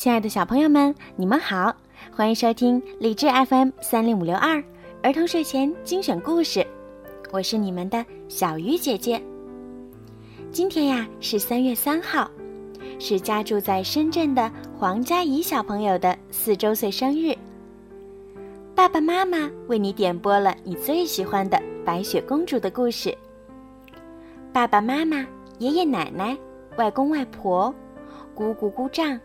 [0.00, 1.76] 亲爱的小朋友们，你们好，
[2.10, 4.56] 欢迎收听理智 FM 三零五六二
[5.02, 6.66] 儿童睡前精选故事，
[7.30, 9.22] 我是你们的小鱼姐姐。
[10.50, 12.30] 今天呀是三月三号，
[12.98, 17.36] 是家住在深圳的黄佳怡小朋友的四周岁生日。
[18.74, 23.14] 爸爸妈妈为你点播了你最喜欢的白雪公主的故事。
[24.50, 25.26] 爸爸妈妈、
[25.58, 26.34] 爷爷奶奶、
[26.78, 27.74] 外公外婆、
[28.34, 29.20] 姑姑姑丈、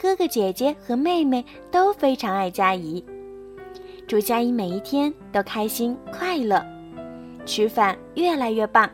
[0.00, 3.04] 哥哥姐姐和妹妹都非常爱佳怡。
[4.06, 6.64] 祝佳怡每一天都开心快乐，
[7.44, 8.88] 吃饭越来越棒，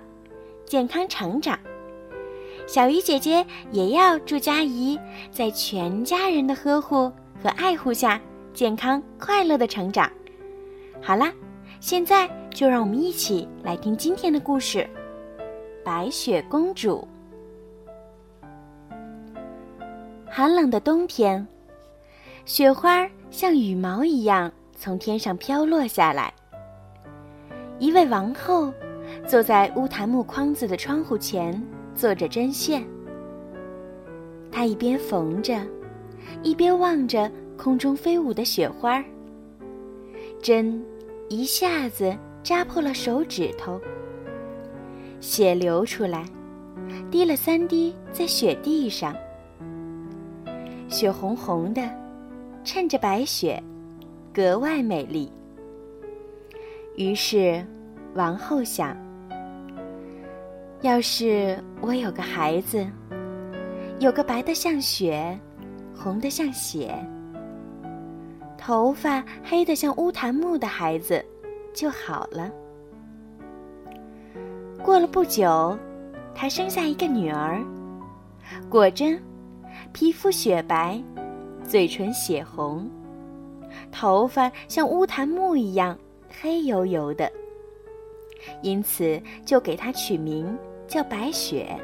[0.64, 1.58] 健康成长。
[2.66, 4.98] 小鱼姐姐也要祝佳怡
[5.30, 7.12] 在全家人的呵护
[7.42, 8.20] 和爱护下，
[8.54, 10.10] 健康快乐的成长。
[11.02, 11.32] 好啦，
[11.80, 14.88] 现在就让我们一起来听今天的故事。
[15.84, 17.06] 白雪公主。
[20.34, 21.46] 寒冷的冬天，
[22.46, 26.32] 雪花像羽毛一样从天上飘落下来。
[27.78, 28.72] 一位王后
[29.26, 31.62] 坐在乌檀木框子的窗户前，
[31.94, 32.82] 做着针线。
[34.50, 35.60] 她一边缝着，
[36.42, 39.04] 一边望着空中飞舞的雪花。
[40.40, 40.82] 针
[41.28, 43.78] 一下子扎破了手指头。
[45.20, 46.24] 血流出来，
[47.10, 49.14] 滴了三滴在雪地上。
[50.92, 51.82] 血红红的，
[52.62, 53.60] 衬着白雪，
[54.32, 55.32] 格外美丽。
[56.96, 57.64] 于是，
[58.14, 58.94] 王后想：
[60.82, 62.86] 要是我有个孩子，
[64.00, 65.36] 有个白的像雪，
[65.96, 66.94] 红的像血，
[68.58, 71.24] 头发黑的像乌檀木的孩子，
[71.72, 72.50] 就好了。
[74.84, 75.74] 过了不久，
[76.34, 77.58] 她生下一个女儿。
[78.68, 79.18] 果真，
[79.92, 81.00] 皮肤雪白，
[81.64, 82.90] 嘴唇血红，
[83.90, 85.98] 头发像乌檀木一样
[86.40, 87.30] 黑油油的。
[88.62, 90.58] 因此，就给她取名
[90.88, 91.78] 叫白雪。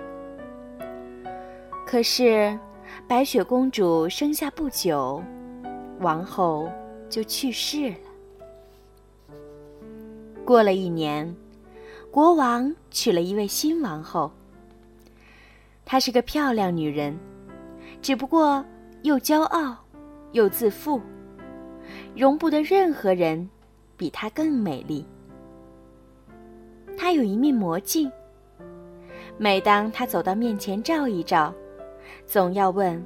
[1.87, 2.59] 可是，
[3.07, 5.23] 白雪公主生下不久，
[6.01, 6.69] 王后
[7.09, 7.97] 就去世了。
[10.45, 11.35] 过了一年。
[12.11, 14.33] 国王娶了一位新王后。
[15.85, 17.15] 她是个漂亮女人，
[18.01, 18.65] 只不过
[19.03, 19.77] 又骄傲，
[20.33, 21.01] 又自负，
[22.15, 23.49] 容不得任何人
[23.97, 25.07] 比她更美丽。
[26.97, 28.11] 她有一面魔镜，
[29.37, 31.55] 每当她走到面前照一照，
[32.27, 33.03] 总要问：“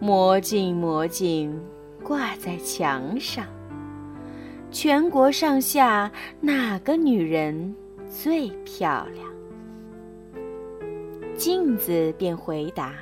[0.00, 1.60] 魔镜，魔镜，
[2.02, 3.46] 挂在墙上。”
[4.72, 7.74] 全国上下哪个女人
[8.08, 9.32] 最漂亮？
[11.36, 12.94] 镜子便回答：“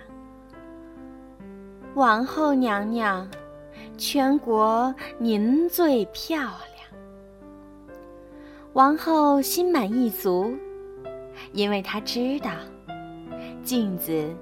[1.95, 3.29] 王后娘娘，
[3.97, 6.53] 全国您最漂亮。”
[8.75, 10.55] 王后心满意足，
[11.53, 12.51] 因为她知道
[13.63, 14.35] 镜子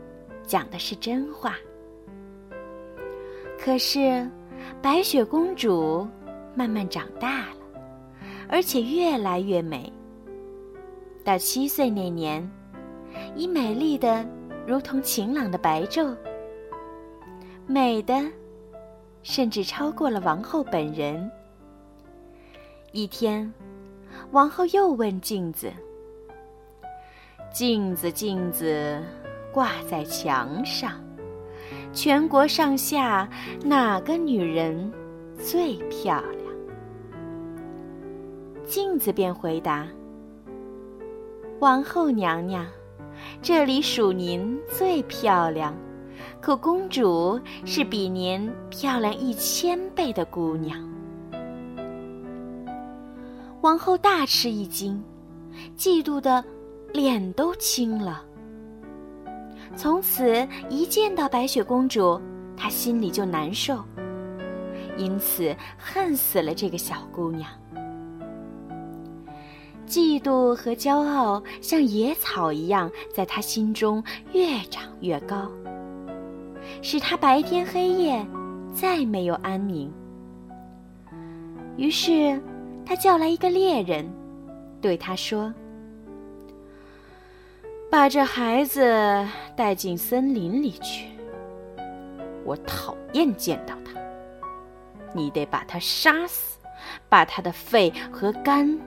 [0.46, 1.56] 讲的是真话。
[3.58, 4.28] 可是
[4.80, 6.06] 白雪公主。
[6.52, 7.56] 慢慢长大了，
[8.48, 9.90] 而且越来越美。
[11.24, 12.46] 到七岁那年，
[13.36, 14.26] 已美丽的
[14.66, 16.14] 如同晴朗的白昼，
[17.66, 18.14] 美的
[19.22, 21.30] 甚至超过了王后本人。
[22.92, 23.52] 一天，
[24.32, 25.70] 王后又问镜子
[27.54, 29.00] ：“镜子，镜子，
[29.52, 30.92] 挂在墙上，
[31.92, 33.28] 全国上下
[33.64, 34.92] 哪个女人
[35.40, 36.54] 最漂亮？”
[38.66, 39.86] 镜子便回答
[41.60, 42.66] ：“王后娘娘，
[43.40, 45.72] 这里属您最漂亮，
[46.40, 50.78] 可公主是比您漂亮一千倍的姑娘。”
[53.62, 55.02] 王后大吃一惊，
[55.76, 56.42] 嫉妒的
[56.92, 58.24] 脸都青了。
[59.76, 62.20] 从此一见到白雪公主，
[62.56, 63.84] 她心里就难受，
[64.96, 67.48] 因此恨死了这个小姑娘。
[69.86, 74.02] 嫉妒和骄傲像野草一样，在她心中
[74.32, 75.50] 越长越高，
[76.82, 78.26] 使他白天黑夜
[78.74, 79.92] 再没有安宁。
[81.76, 82.40] 于是，
[82.84, 84.08] 他叫来一个猎人，
[84.80, 85.52] 对他说
[87.90, 91.08] ：“把这孩子带进森林里去。
[92.44, 94.00] 我讨厌见到他。
[95.12, 96.58] 你得把他杀死，
[97.08, 98.78] 把他的肺和肝。”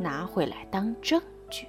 [0.00, 1.20] 拿回来当证
[1.50, 1.66] 据。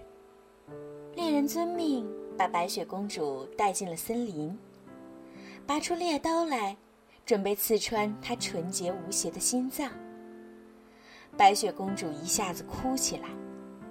[1.16, 2.08] 猎人遵命，
[2.38, 4.56] 把白雪公主带进了森林。
[5.70, 6.76] 拔出猎刀来，
[7.28, 9.88] 准备刺穿她纯洁无邪的心脏。
[11.38, 13.30] 白雪公主一下子哭起来，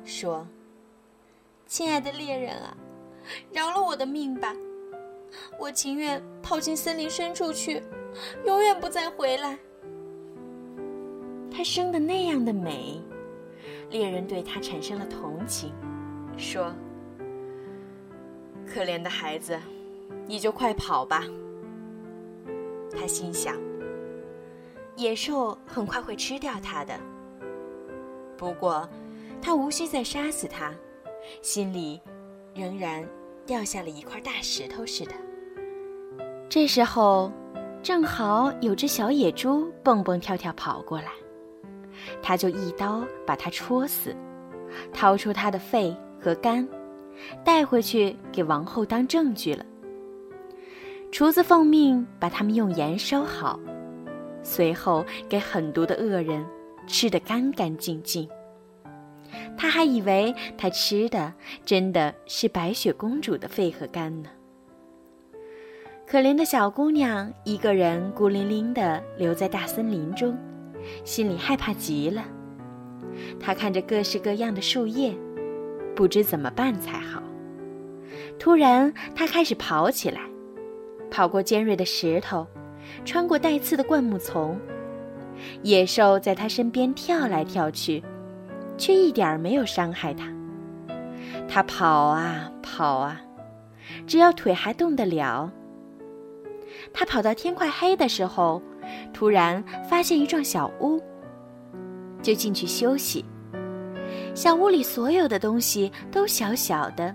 [0.03, 0.45] 说
[1.69, 2.77] ：“亲爱的猎人啊，
[3.53, 4.53] 饶了我的命吧！
[5.57, 7.81] 我情愿跑进森林深处去，
[8.45, 9.57] 永远不再回来。”
[11.49, 13.01] 她生的那样的美，
[13.91, 15.73] 猎人对她产生了同情，
[16.37, 16.75] 说
[18.67, 19.57] ：“可怜的孩子，
[20.27, 21.23] 你就快跑吧。”
[22.91, 23.55] 他心想
[24.97, 26.99] ：“野兽很快会吃掉他的。”
[28.37, 28.89] 不过，
[29.41, 30.73] 他无需再杀死他，
[31.43, 32.01] 心里
[32.55, 33.05] 仍然
[33.45, 35.13] 掉下了一块大石头似的。
[36.49, 37.33] 这时候，
[37.83, 41.13] 正好有只小野猪蹦蹦跳跳跑过来，
[42.23, 44.15] 他就一刀把它戳死，
[44.93, 46.67] 掏出它的肺和肝，
[47.45, 49.65] 带回去给王后当证据了。
[51.11, 53.59] 厨子奉命把它们用盐收好，
[54.43, 56.47] 随后给狠毒的恶人。
[56.91, 58.27] 吃得干干净净。
[59.59, 64.31] 他还以为他吃的真的是白雪公主的肺和肝呢。
[66.07, 70.35] 可怜的小姑娘一个人孤零零地留在大森林中，
[71.05, 72.25] 心里害怕极了。
[73.39, 75.15] 她看着各式各样的树叶，
[75.95, 77.23] 不知怎么办才好。
[78.39, 80.23] 突然，她开始跑起来，
[81.11, 82.47] 跑过尖锐的石头，
[83.05, 84.59] 穿过带刺的灌木丛。
[85.63, 88.03] 野兽在他身边跳来跳去，
[88.77, 90.27] 却一点儿没有伤害他。
[91.49, 93.21] 他跑啊跑啊，
[94.07, 95.51] 只要腿还动得了。
[96.93, 98.61] 他跑到天快黑的时候，
[99.13, 101.01] 突然发现一幢小屋，
[102.21, 103.25] 就进去休息。
[104.35, 107.15] 小屋里所有的东西都小小的，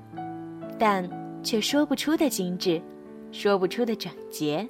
[0.79, 1.07] 但
[1.43, 2.81] 却说不出的精致，
[3.33, 4.65] 说不出的整洁。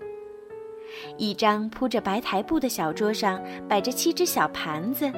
[1.17, 5.11] 一张铺着白台布的小桌上摆着七只小盘子，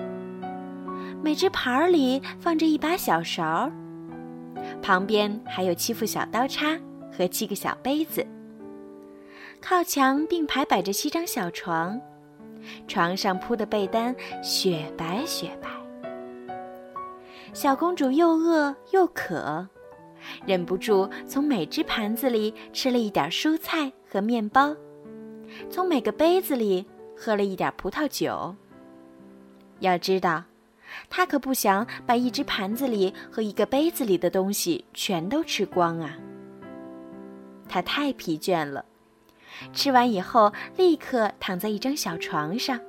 [1.21, 3.71] 每只盘儿里放着一把小勺，
[4.81, 6.77] 旁边还有七副小刀叉
[7.11, 8.25] 和七个小杯子。
[9.61, 11.99] 靠墙并排摆着七张小床，
[12.87, 15.69] 床上铺的被单雪白雪白。
[17.53, 19.67] 小公主又饿又渴，
[20.45, 24.75] 忍不住从每只盘子里吃了一点蔬菜和面包。
[25.69, 26.85] 从每个杯子里
[27.15, 28.55] 喝了一点葡萄酒。
[29.79, 30.43] 要知道，
[31.09, 36.17] 他可不想把一只盘子里和一个杯子里的东西全都吃光啊。
[37.67, 38.85] 他太疲倦了，
[39.73, 42.79] 吃完以后立刻躺在一张小床上。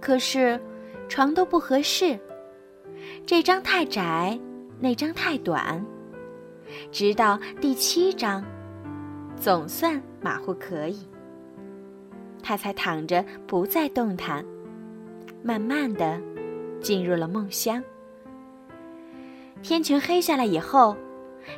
[0.00, 0.60] 可是，
[1.08, 2.18] 床都不合适，
[3.26, 4.38] 这张太窄，
[4.82, 5.80] 那张太短，
[6.90, 8.44] 直到第七张。
[9.36, 11.06] 总算马虎可以，
[12.42, 14.44] 他才躺着不再动弹，
[15.40, 16.20] 慢慢的
[16.80, 17.80] 进入了梦乡。
[19.62, 20.96] 天全黑下来以后，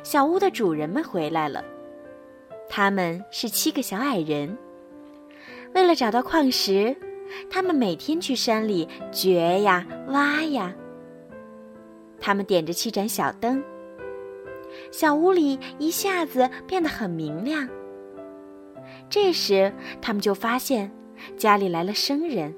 [0.03, 1.65] 小屋的主人们回来了，
[2.69, 4.55] 他们是七个小矮人。
[5.73, 6.95] 为了找到矿石，
[7.49, 10.75] 他们每天去山里掘呀挖呀。
[12.25, 13.63] 他们点着七盏小灯。
[14.89, 17.69] 小屋里一下子变得很明亮。
[19.07, 20.91] 这时，他们就发现
[21.37, 22.51] 家里来了生人，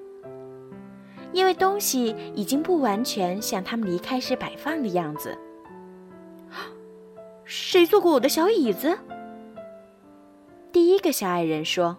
[1.33, 5.37] 因为东西已经不完全像他们离开时摆放的样子。
[7.43, 8.97] 谁坐过我的小椅子？
[10.71, 11.97] 第一个小矮人说：“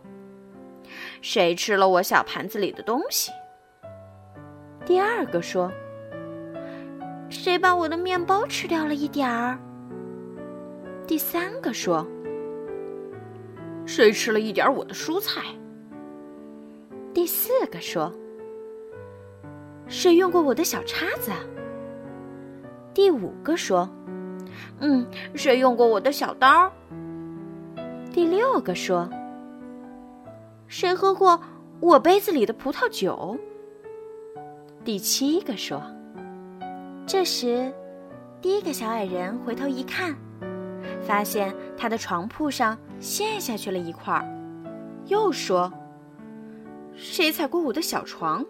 [1.21, 3.31] 谁吃了我小盘子里的东西？”
[4.87, 5.71] 第二个说
[7.49, 9.59] ：“谁把我的面包吃掉了一点儿？”
[11.09, 12.07] 第三个说
[13.89, 15.41] ：“谁吃了一点我的蔬菜？”
[17.15, 18.13] 第四个说
[19.89, 21.33] ：“谁用过我的小叉子？”
[22.93, 23.89] 第五个说
[24.81, 26.71] ：“嗯，谁用过我的小刀？”
[28.13, 29.09] 第六个说
[30.69, 31.41] ：“谁喝过
[31.81, 33.39] 我杯子里的葡萄酒？”
[34.85, 35.83] 第七个说
[37.09, 37.73] ：“这时，
[38.43, 40.15] 第一个小矮人回头一看。”
[41.01, 44.29] 发现他的床铺上陷下去了一块儿，
[45.07, 45.73] 又说
[46.95, 48.45] ：“谁踩过我的小床？”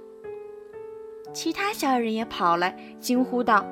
[1.33, 3.65] 其他小矮人也跑来，惊呼道：“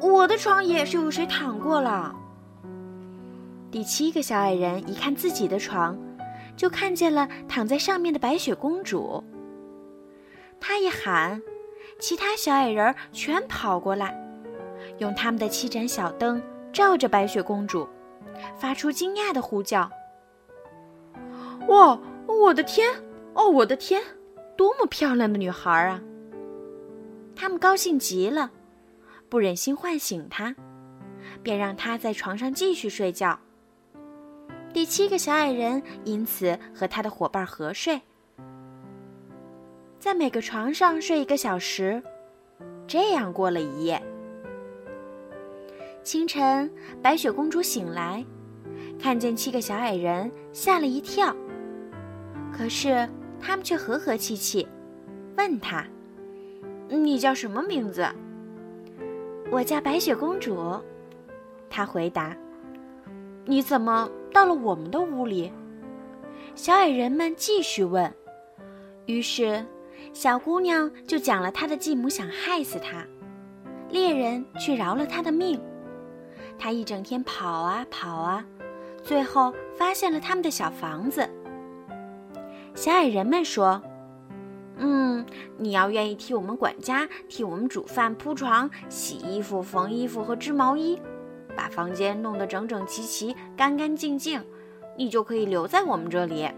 [0.00, 2.14] 我的床也是有谁躺过了。”
[3.72, 5.98] 第七个小矮人一看自己的床，
[6.56, 9.24] 就看见了躺在上面的白雪公主。
[10.60, 11.42] 他一喊，
[12.00, 14.18] 其他小矮人全跑过来，
[14.98, 16.42] 用他们的七盏小灯。
[16.72, 17.88] 照着白雪公主，
[18.56, 19.90] 发出惊讶的呼叫
[21.66, 22.88] ：“哇，我的天！
[23.34, 24.00] 哦，我的天，
[24.56, 26.00] 多么漂亮的女孩啊！
[27.34, 28.52] 他们高兴极了，
[29.28, 30.54] 不忍心唤醒她，
[31.42, 33.36] 便让她在床上继续睡觉。
[34.72, 38.00] 第七个小矮人因此和他的伙伴合睡，
[40.00, 42.02] 在每个床上睡一个小时，
[42.86, 44.02] 这样过了一夜。
[46.02, 48.24] 清晨，白雪公主醒来，
[48.98, 51.36] 看见七个小矮人，吓了一跳。
[52.50, 53.06] 可是
[53.38, 54.66] 他们却和和气气，
[55.36, 55.86] 问她
[56.88, 58.08] ：“你叫什么名字
[59.52, 60.80] ？”“我叫白雪公主。”
[61.68, 62.34] 她回答。
[63.44, 65.52] “你怎么到了我们的屋里？”
[66.56, 68.10] 小矮人们继续问。
[69.04, 69.62] 于是，
[70.12, 73.06] 小姑娘就讲了她的继母想害死她，
[73.90, 75.60] 猎人却饶了她的命。
[76.58, 78.44] 她一整天跑啊跑啊，
[79.02, 81.28] 最后发现了他们的小房子。
[82.74, 83.80] 小矮人们说
[84.76, 85.24] ：“嗯，
[85.56, 91.00] 你要愿意替我们管家，替我们煮饭、铺床、洗衣服、缝衣服和织毛衣，
[91.56, 94.44] 把房间弄得整整齐齐、干干净净，
[94.96, 96.48] 你就可以留在我们这里。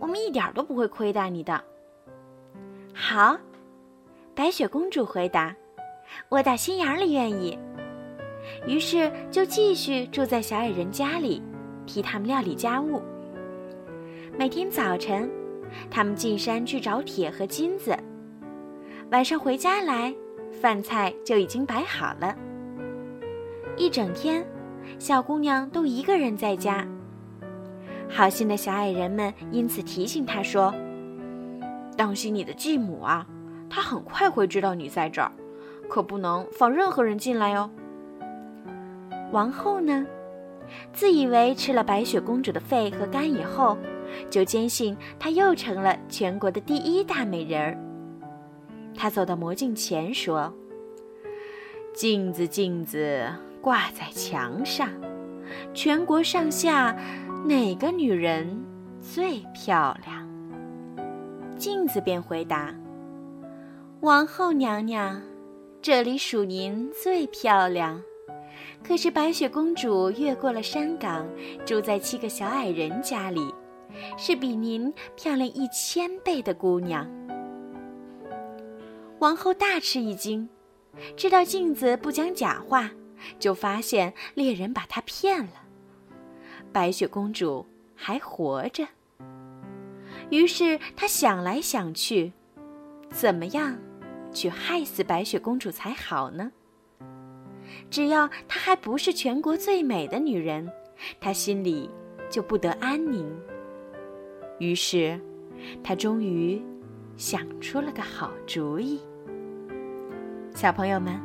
[0.00, 1.62] 我们一点都不会亏待你的。”
[2.98, 3.36] 好，
[4.34, 5.54] 白雪公主回答
[6.30, 7.56] ：“我打心眼里愿意。”
[8.66, 11.42] 于是就继续住在小矮人家里，
[11.84, 13.02] 替他们料理家务。
[14.38, 15.30] 每天早晨，
[15.90, 17.92] 他们进山去找铁和金子；
[19.10, 20.14] 晚上回家来，
[20.50, 22.34] 饭菜就已经摆好了。
[23.76, 24.42] 一整天，
[24.98, 26.88] 小姑娘都一个人在家。
[28.08, 30.74] 好心的小矮人们因此提醒她说
[31.96, 33.26] ：“当心你的继母啊，
[33.70, 35.32] 她很快会知道你在这儿，
[35.88, 37.70] 可不能放任何人进来哦。”
[39.32, 40.06] 王后呢，
[40.92, 43.76] 自以为吃了白雪公主的肺和肝以后，
[44.30, 47.78] 就坚信她又成了全国的第一大美人儿。
[48.94, 50.52] 她走到魔镜前说
[51.92, 53.26] ：“镜子，镜子，
[53.60, 54.88] 挂在墙上，
[55.74, 56.96] 全国上下
[57.44, 58.64] 哪个女人
[59.00, 60.25] 最漂亮？”
[61.56, 62.74] 镜子便回答
[64.00, 65.22] ：“王后娘娘，
[65.80, 68.02] 这里属您最漂亮。”
[68.82, 71.26] 可是白雪公主越过了山岗，
[71.64, 73.52] 住在七个小矮人家里，
[74.16, 77.10] 是比您漂亮一千倍的姑娘。
[79.18, 80.48] 王后大吃一惊，
[81.16, 82.90] 知道镜子不讲假话，
[83.38, 85.62] 就发现猎人把她骗了，
[86.72, 88.86] 白雪公主还活着。
[90.30, 92.32] 于是他想来想去，
[93.10, 93.76] 怎么样
[94.32, 96.50] 去害死白雪公主才好呢？
[97.90, 100.70] 只要她还不是全国最美的女人，
[101.20, 101.90] 她心里
[102.30, 103.28] 就不得安宁。
[104.58, 105.20] 于是，
[105.82, 106.62] 她终于
[107.16, 109.00] 想出了个好主意。
[110.54, 111.20] 小朋友们，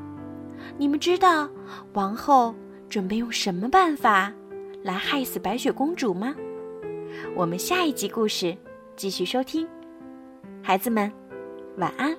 [0.77, 1.50] 你们知道
[1.93, 2.53] 王后
[2.89, 4.31] 准备用什么办法
[4.84, 6.36] 来害死白雪公主吗？
[7.36, 8.55] 我们下一集故事
[9.01, 9.67] 继续收听。
[10.62, 11.12] 孩子们，
[11.77, 12.15] 晚安。